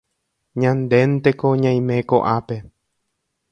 [0.61, 2.57] Ñandénteko ñaime ko'ápe